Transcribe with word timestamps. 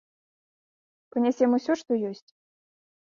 Панясем 1.15 1.51
усё, 1.59 1.73
што 1.83 1.91
ёсць. 2.13 2.29